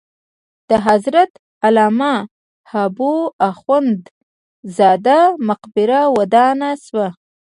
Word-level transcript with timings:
د 0.69 0.71
حضرت 0.87 1.31
علامه 1.65 2.13
حبو 2.71 3.13
اخند 3.49 4.01
زاده 4.77 5.19
مقبره 5.47 6.01
ودانه 6.17 6.69
شوه. 6.85 7.07